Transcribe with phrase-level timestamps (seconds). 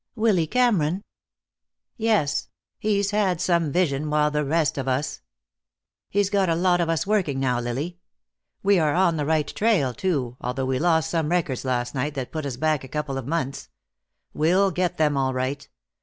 [0.15, 1.03] "Willy Cameron?"
[1.95, 2.47] "Yes.
[2.79, 5.21] He's had some vision, while the rest of us!
[6.09, 7.99] He's got a lot of us working now, Lily.
[8.63, 12.31] We are on the right trail, too, although we lost some records last night that
[12.31, 13.69] put us back a couple of months.
[14.33, 15.69] We'll get them, all right.